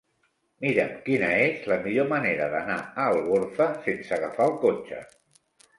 [0.63, 5.09] Mira'm quina és la millor manera d'anar a Algorfa sense agafar el cotxe.